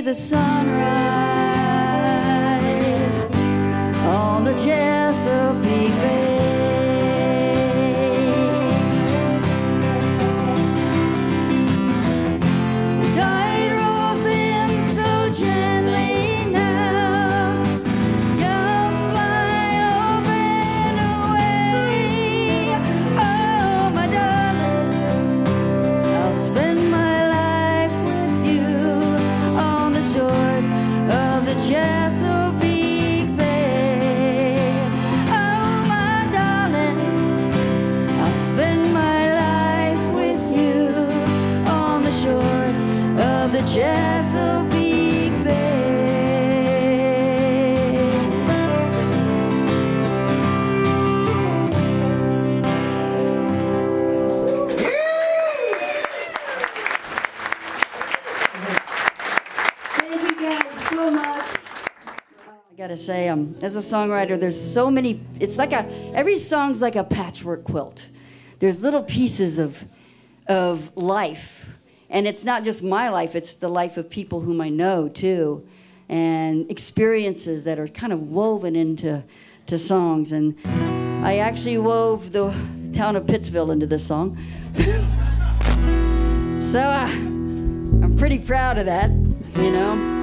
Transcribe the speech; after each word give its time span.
the 0.00 0.14
sunrise 0.14 1.27
say, 62.98 63.28
um, 63.28 63.56
as 63.62 63.76
a 63.76 63.80
songwriter, 63.80 64.38
there's 64.38 64.60
so 64.60 64.90
many. 64.90 65.20
It's 65.40 65.58
like 65.58 65.72
a 65.72 65.86
every 66.14 66.36
song's 66.36 66.82
like 66.82 66.96
a 66.96 67.04
patchwork 67.04 67.64
quilt. 67.64 68.06
There's 68.58 68.82
little 68.82 69.02
pieces 69.02 69.58
of 69.58 69.84
of 70.46 70.96
life, 70.96 71.66
and 72.10 72.26
it's 72.26 72.44
not 72.44 72.64
just 72.64 72.82
my 72.82 73.08
life; 73.08 73.34
it's 73.34 73.54
the 73.54 73.68
life 73.68 73.96
of 73.96 74.10
people 74.10 74.40
whom 74.40 74.60
I 74.60 74.68
know 74.68 75.08
too, 75.08 75.66
and 76.08 76.70
experiences 76.70 77.64
that 77.64 77.78
are 77.78 77.88
kind 77.88 78.12
of 78.12 78.28
woven 78.28 78.74
into 78.76 79.24
to 79.66 79.78
songs. 79.78 80.32
And 80.32 80.56
I 81.24 81.38
actually 81.38 81.78
wove 81.78 82.32
the 82.32 82.54
town 82.92 83.16
of 83.16 83.26
Pittsville 83.26 83.70
into 83.70 83.86
this 83.86 84.06
song. 84.06 84.36
so 86.60 86.80
uh, 86.80 87.08
I'm 87.08 88.16
pretty 88.16 88.38
proud 88.38 88.78
of 88.78 88.86
that, 88.86 89.10
you 89.10 89.70
know. 89.70 90.17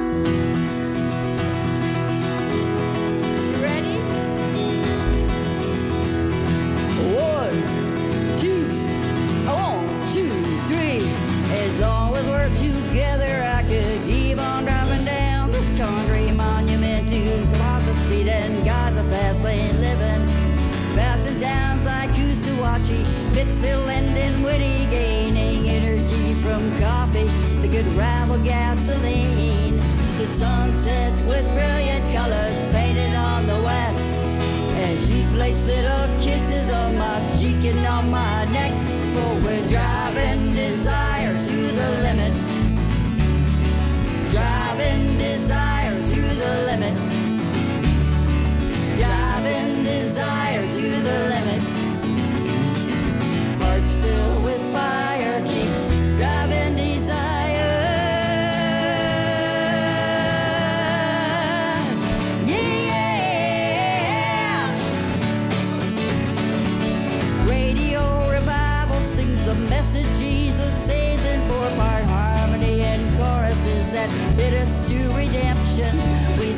Kusawachi, 22.76 23.04
Pittsville, 23.34 23.88
and 23.90 24.14
Dinwiddie, 24.14 24.90
gaining 24.90 25.70
energy 25.70 26.34
from 26.34 26.60
coffee 26.80 27.24
that 27.62 27.72
could 27.72 27.88
rival 27.94 28.38
gasoline. 28.40 29.78
The 30.18 30.26
sun 30.26 30.74
sets 30.74 31.22
with 31.22 31.44
brilliant 31.54 32.04
colors 32.14 32.64
painted 32.74 33.16
on 33.16 33.48
the 33.48 33.62
west. 33.64 34.24
As 34.76 35.10
you 35.10 35.26
place 35.36 35.66
little 35.66 36.08
kisses 36.20 36.72
on 36.72 36.98
my 36.98 37.20
cheek 37.40 37.64
and 37.66 37.86
on 37.86 38.10
my 38.10 38.46
neck, 38.46 38.74
oh, 39.18 39.42
we're 39.44 39.68
driving 39.68 40.54
desire 40.54 41.38
to 41.38 41.56
the 41.56 41.90
limit. 42.04 42.34
Driving 44.32 45.18
desire 45.18 46.02
to 46.02 46.22
the 46.22 46.54
limit. 46.68 46.96
Driving 48.98 49.84
desire 49.84 50.70
to 50.70 50.90
the 50.90 51.30
limit. 51.30 51.75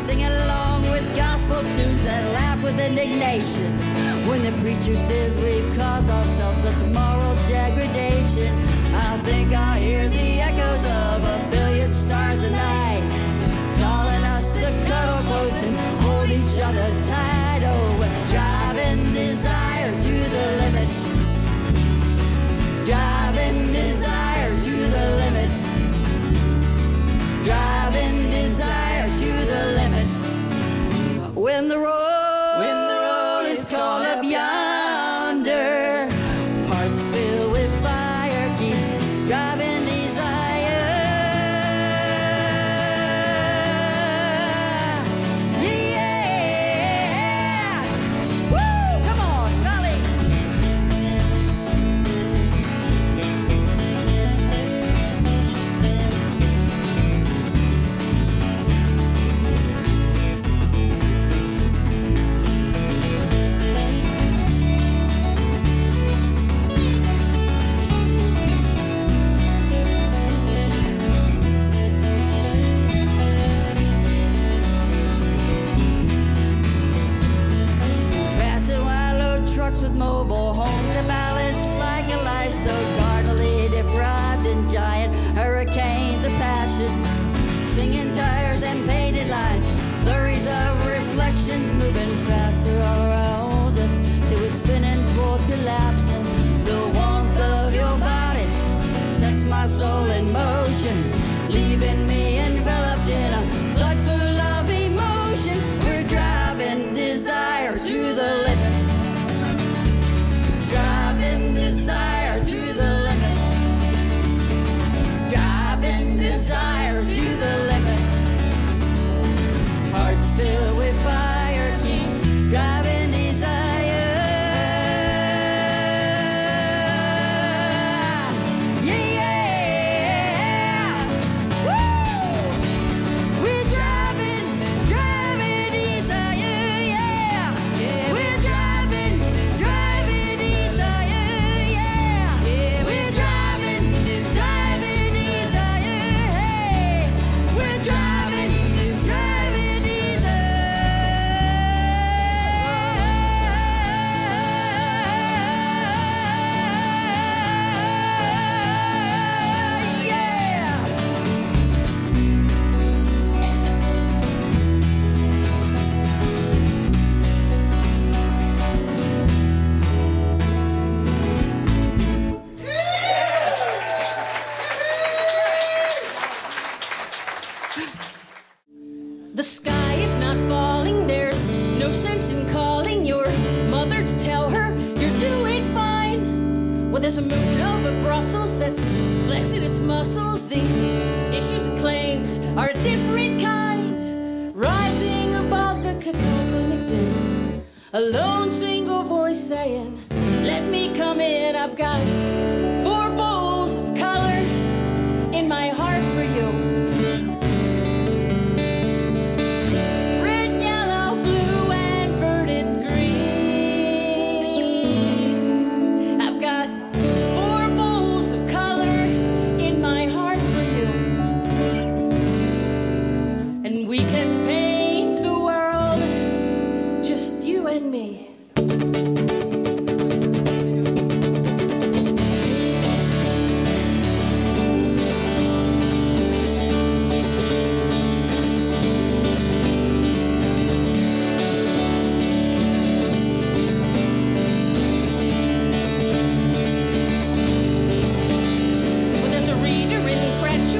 sing 0.07 0.24
along 0.24 0.89
with 0.89 1.06
gospel 1.18 1.59
tunes 1.75 2.06
and 2.06 2.24
laugh 2.31 2.63
with 2.63 2.80
indignation. 2.80 3.69
When 4.30 4.42
the 4.42 4.54
preacher 4.63 4.95
says 4.95 5.38
we've 5.38 5.69
caused 5.75 6.09
ourselves 6.09 6.59
such 6.59 6.81
moral 6.95 7.36
degradation, 7.50 8.54
I 9.09 9.18
think 9.27 9.54
I 9.54 9.80
hear 9.80 10.07
the 10.07 10.30
echoes 10.50 10.83
of 10.86 11.18
a 11.36 11.38
billion 11.51 11.94
stars 11.94 12.42
tonight, 12.42 13.01
night, 13.01 13.81
calling 13.83 14.24
us 14.36 14.45
to 14.54 14.68
cuddle 14.88 15.24
close 15.30 15.62
and 15.63 15.75
hold 16.04 16.30
each 16.30 16.56
other 16.68 16.88
tight. 17.12 17.63
Oh, 17.65 17.76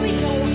we 0.08 0.18
don't 0.18 0.47